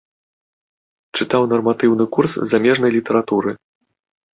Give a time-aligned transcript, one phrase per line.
[1.19, 3.51] Чытаў нарматыўны курс замежнай літаратуры.